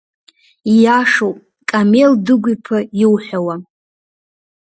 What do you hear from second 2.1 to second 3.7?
Дыгә-иԥа, иуҳәауа…